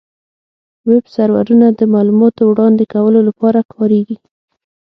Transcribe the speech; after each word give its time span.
ویب 0.89 1.05
سرورونه 1.15 1.67
د 1.71 1.81
معلوماتو 1.93 2.41
وړاندې 2.51 2.83
کولو 2.93 3.19
لپاره 3.27 3.59
کارېږي. 3.73 4.17